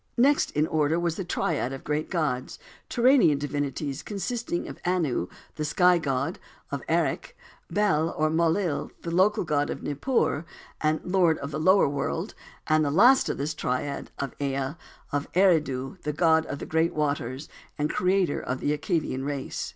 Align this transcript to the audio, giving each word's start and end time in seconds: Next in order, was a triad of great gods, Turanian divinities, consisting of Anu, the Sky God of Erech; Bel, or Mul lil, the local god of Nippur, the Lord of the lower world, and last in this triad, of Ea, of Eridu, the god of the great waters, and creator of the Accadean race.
Next 0.17 0.49
in 0.53 0.65
order, 0.65 0.99
was 0.99 1.19
a 1.19 1.23
triad 1.23 1.71
of 1.71 1.83
great 1.83 2.09
gods, 2.09 2.57
Turanian 2.89 3.37
divinities, 3.37 4.01
consisting 4.01 4.67
of 4.67 4.79
Anu, 4.83 5.27
the 5.57 5.63
Sky 5.63 5.99
God 5.99 6.39
of 6.71 6.81
Erech; 6.89 7.37
Bel, 7.69 8.09
or 8.17 8.31
Mul 8.31 8.49
lil, 8.53 8.91
the 9.03 9.11
local 9.11 9.43
god 9.43 9.69
of 9.69 9.83
Nippur, 9.83 10.43
the 10.81 10.99
Lord 11.03 11.37
of 11.37 11.51
the 11.51 11.59
lower 11.59 11.87
world, 11.87 12.33
and 12.65 12.83
last 12.95 13.29
in 13.29 13.37
this 13.37 13.53
triad, 13.53 14.09
of 14.17 14.33
Ea, 14.41 14.73
of 15.11 15.31
Eridu, 15.35 16.01
the 16.01 16.13
god 16.13 16.47
of 16.47 16.57
the 16.57 16.65
great 16.65 16.95
waters, 16.95 17.47
and 17.77 17.87
creator 17.91 18.39
of 18.41 18.59
the 18.59 18.75
Accadean 18.75 19.23
race. 19.23 19.69